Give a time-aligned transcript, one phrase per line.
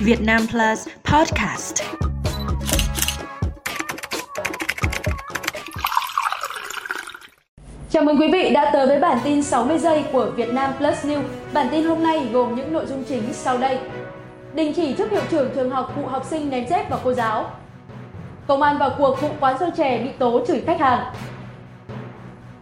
[0.00, 1.82] Việt Nam Plus Podcast.
[7.90, 11.04] Chào mừng quý vị đã tới với bản tin 60 giây của Việt Nam Plus
[11.04, 11.22] News.
[11.52, 13.78] Bản tin hôm nay gồm những nội dung chính sau đây.
[14.54, 17.50] Đình chỉ chức hiệu trưởng trường học vụ học sinh ném dép vào cô giáo.
[18.46, 21.12] Công an vào cuộc vụ quán xôi chè bị tố chửi khách hàng.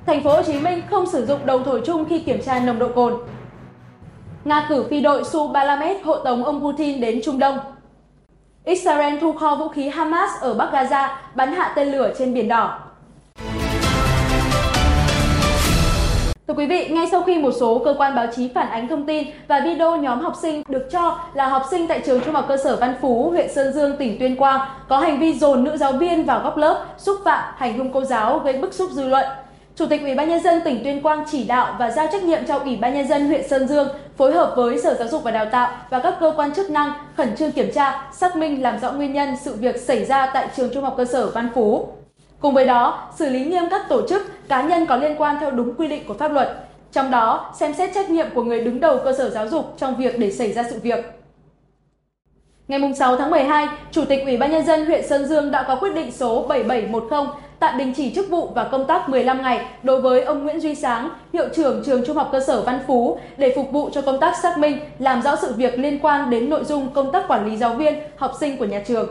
[0.07, 2.79] Thành phố Hồ Chí Minh không sử dụng đầu thổi chung khi kiểm tra nồng
[2.79, 3.14] độ cồn.
[4.47, 7.59] Nga cử phi đội Su-30m hộ tống ông Putin đến Trung Đông.
[8.65, 12.48] Israel thu kho vũ khí Hamas ở Bắc Gaza bắn hạ tên lửa trên Biển
[12.48, 12.79] Đỏ.
[16.48, 19.06] Thưa quý vị, ngay sau khi một số cơ quan báo chí phản ánh thông
[19.06, 22.45] tin và video nhóm học sinh được cho là học sinh tại trường Trung học
[22.48, 25.77] cơ sở Văn Phú, huyện Sơn Dương, tỉnh Tuyên Quang có hành vi dồn nữ
[25.77, 29.09] giáo viên vào góc lớp, xúc phạm, hành hung cô giáo gây bức xúc dư
[29.09, 29.27] luận.
[29.77, 32.47] Chủ tịch Ủy ban nhân dân tỉnh Tuyên Quang chỉ đạo và giao trách nhiệm
[32.48, 35.30] cho Ủy ban nhân dân huyện Sơn Dương phối hợp với Sở Giáo dục và
[35.30, 38.79] Đào tạo và các cơ quan chức năng khẩn trương kiểm tra, xác minh làm
[38.79, 41.89] rõ nguyên nhân sự việc xảy ra tại trường Trung học cơ sở Văn Phú.
[42.41, 45.50] Cùng với đó, xử lý nghiêm các tổ chức, cá nhân có liên quan theo
[45.50, 46.56] đúng quy định của pháp luật.
[46.93, 49.97] Trong đó, xem xét trách nhiệm của người đứng đầu cơ sở giáo dục trong
[49.97, 51.05] việc để xảy ra sự việc.
[52.69, 55.77] Ngày 6 tháng 12, Chủ tịch Ủy ban Nhân dân huyện Sơn Dương đã có
[55.77, 60.01] quyết định số 7710 tạm đình chỉ chức vụ và công tác 15 ngày đối
[60.01, 63.53] với ông Nguyễn Duy Sáng, hiệu trưởng trường Trung học cơ sở Văn Phú để
[63.57, 66.65] phục vụ cho công tác xác minh, làm rõ sự việc liên quan đến nội
[66.65, 69.09] dung công tác quản lý giáo viên, học sinh của nhà trường.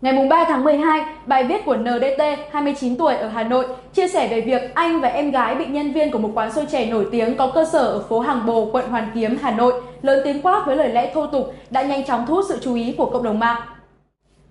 [0.00, 4.28] Ngày 3 tháng 12, bài viết của NDT, 29 tuổi ở Hà Nội, chia sẻ
[4.28, 7.06] về việc anh và em gái bị nhân viên của một quán xôi chè nổi
[7.12, 10.42] tiếng có cơ sở ở phố Hàng Bồ, quận Hoàn Kiếm, Hà Nội, lớn tiếng
[10.42, 13.10] quát với lời lẽ thô tục đã nhanh chóng thu hút sự chú ý của
[13.10, 13.62] cộng đồng mạng.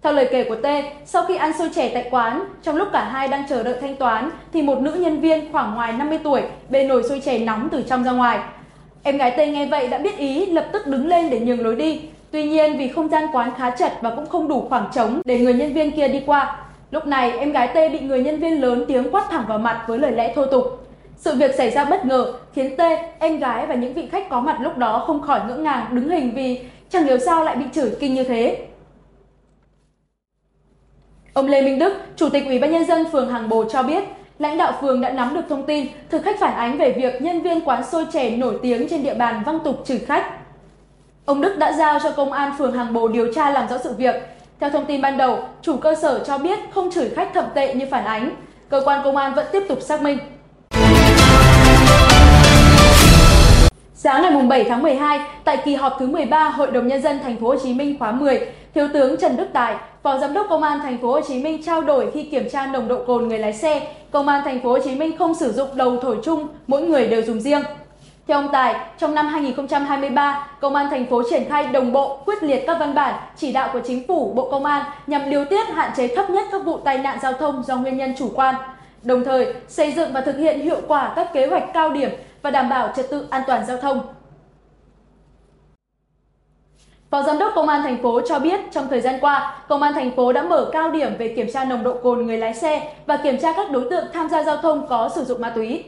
[0.05, 0.67] Theo lời kể của T,
[1.05, 3.95] sau khi ăn xôi chè tại quán, trong lúc cả hai đang chờ đợi thanh
[3.95, 7.69] toán, thì một nữ nhân viên khoảng ngoài 50 tuổi bê nồi xôi chè nóng
[7.71, 8.39] từ trong ra ngoài.
[9.03, 11.75] Em gái T nghe vậy đã biết ý, lập tức đứng lên để nhường lối
[11.75, 12.01] đi.
[12.31, 15.39] Tuy nhiên vì không gian quán khá chật và cũng không đủ khoảng trống để
[15.39, 16.57] người nhân viên kia đi qua.
[16.91, 19.83] Lúc này em gái T bị người nhân viên lớn tiếng quát thẳng vào mặt
[19.87, 20.87] với lời lẽ thô tục.
[21.17, 22.81] Sự việc xảy ra bất ngờ khiến T,
[23.19, 26.09] em gái và những vị khách có mặt lúc đó không khỏi ngỡ ngàng đứng
[26.09, 26.59] hình vì
[26.89, 28.65] chẳng hiểu sao lại bị chửi kinh như thế.
[31.35, 34.03] Ông Lê Minh Đức, Chủ tịch Ủy ban nhân dân phường Hàng Bồ cho biết,
[34.39, 37.41] lãnh đạo phường đã nắm được thông tin, thực khách phản ánh về việc nhân
[37.41, 40.25] viên quán xôi chè nổi tiếng trên địa bàn văng tục chửi khách.
[41.25, 43.93] Ông Đức đã giao cho công an phường Hàng Bồ điều tra làm rõ sự
[43.93, 44.15] việc.
[44.59, 47.73] Theo thông tin ban đầu, chủ cơ sở cho biết không chửi khách thậm tệ
[47.73, 48.35] như phản ánh.
[48.69, 50.17] Cơ quan công an vẫn tiếp tục xác minh.
[54.47, 57.55] 7 tháng 12, tại kỳ họp thứ 13 Hội đồng nhân dân thành phố Hồ
[57.63, 60.97] Chí Minh khóa 10, Thiếu tướng Trần Đức Tài, Phó Giám đốc Công an thành
[60.97, 63.87] phố Hồ Chí Minh trao đổi khi kiểm tra nồng độ cồn người lái xe,
[64.11, 67.07] Công an thành phố Hồ Chí Minh không sử dụng đầu thổi chung, mỗi người
[67.07, 67.61] đều dùng riêng.
[68.27, 72.43] Theo ông Tài, trong năm 2023, Công an thành phố triển khai đồng bộ, quyết
[72.43, 75.67] liệt các văn bản, chỉ đạo của chính phủ, Bộ Công an nhằm điều tiết
[75.67, 78.55] hạn chế thấp nhất các vụ tai nạn giao thông do nguyên nhân chủ quan.
[79.03, 82.09] Đồng thời, xây dựng và thực hiện hiệu quả các kế hoạch cao điểm
[82.41, 84.01] và đảm bảo trật tự an toàn giao thông.
[87.11, 89.93] Phó Giám đốc Công an thành phố cho biết trong thời gian qua, Công an
[89.93, 92.93] thành phố đã mở cao điểm về kiểm tra nồng độ cồn người lái xe
[93.05, 95.83] và kiểm tra các đối tượng tham gia giao thông có sử dụng ma túy.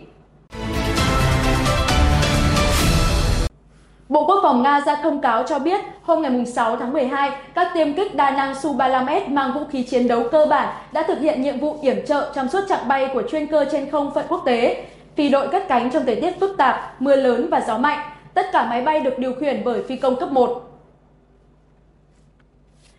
[4.10, 7.72] Bộ Quốc phòng Nga ra thông cáo cho biết hôm ngày 6 tháng 12, các
[7.74, 11.42] tiêm kích đa năng Su-35S mang vũ khí chiến đấu cơ bản đã thực hiện
[11.42, 14.42] nhiệm vụ yểm trợ trong suốt chặng bay của chuyên cơ trên không phận quốc
[14.46, 14.86] tế.
[15.16, 18.00] Phi đội cất cánh trong thời tiết phức tạp, mưa lớn và gió mạnh.
[18.34, 20.67] Tất cả máy bay được điều khiển bởi phi công cấp 1.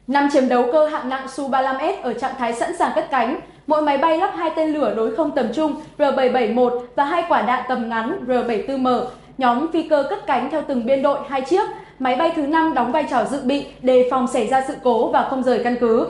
[0.08, 3.40] Năm chiến đấu cơ hạng nặng Su-35S ở trạng thái sẵn sàng cất cánh.
[3.66, 7.42] Mỗi máy bay lắp hai tên lửa đối không tầm trung R-771 và hai quả
[7.42, 9.04] đạn tầm ngắn R-74M.
[9.38, 11.62] Nhóm phi cơ cất cánh theo từng biên đội hai chiếc.
[11.98, 15.10] Máy bay thứ năm đóng vai trò dự bị, đề phòng xảy ra sự cố
[15.10, 16.06] và không rời căn cứ.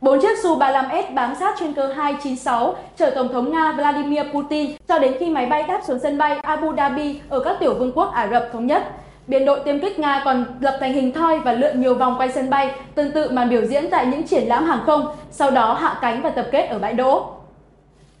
[0.00, 4.98] Bốn chiếc Su-35S bám sát chuyên cơ 296 chở Tổng thống Nga Vladimir Putin cho
[4.98, 8.12] đến khi máy bay đáp xuống sân bay Abu Dhabi ở các tiểu vương quốc
[8.12, 8.82] Ả Rập Thống Nhất.
[9.26, 12.32] Biên đội tiêm kích Nga còn lập thành hình thoi và lượn nhiều vòng quay
[12.32, 15.74] sân bay, tương tự màn biểu diễn tại những triển lãm hàng không, sau đó
[15.74, 17.30] hạ cánh và tập kết ở bãi đỗ.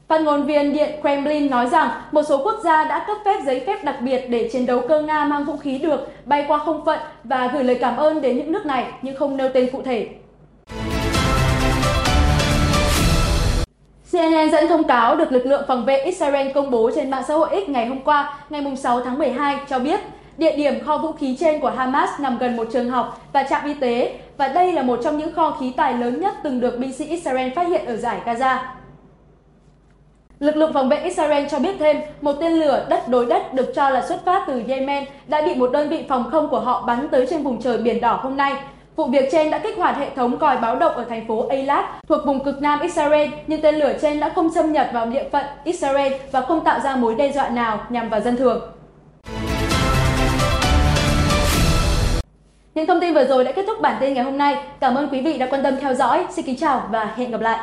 [0.08, 3.62] Phát ngôn viên Điện Kremlin nói rằng một số quốc gia đã cấp phép giấy
[3.66, 6.84] phép đặc biệt để chiến đấu cơ Nga mang vũ khí được bay qua không
[6.84, 9.82] phận và gửi lời cảm ơn đến những nước này nhưng không nêu tên cụ
[9.82, 10.08] thể.
[14.12, 17.34] CNN dẫn thông cáo được lực lượng phòng vệ Israel công bố trên mạng xã
[17.34, 20.00] hội X ngày hôm qua, ngày 6 tháng 12 cho biết
[20.38, 23.66] Địa điểm kho vũ khí trên của Hamas nằm gần một trường học và trạm
[23.66, 26.78] y tế và đây là một trong những kho khí tài lớn nhất từng được
[26.78, 28.56] binh sĩ Israel phát hiện ở giải Gaza.
[30.38, 33.72] Lực lượng phòng vệ Israel cho biết thêm, một tên lửa đất đối đất được
[33.74, 36.82] cho là xuất phát từ Yemen đã bị một đơn vị phòng không của họ
[36.86, 38.54] bắn tới trên vùng trời Biển Đỏ hôm nay.
[38.96, 41.84] Vụ việc trên đã kích hoạt hệ thống còi báo động ở thành phố Eilat
[42.08, 45.24] thuộc vùng cực nam Israel, nhưng tên lửa trên đã không xâm nhập vào địa
[45.32, 48.62] phận Israel và không tạo ra mối đe dọa nào nhằm vào dân thường.
[52.74, 54.56] Những thông tin vừa rồi đã kết thúc bản tin ngày hôm nay.
[54.80, 56.26] Cảm ơn quý vị đã quan tâm theo dõi.
[56.30, 57.58] Xin kính chào và hẹn gặp lại.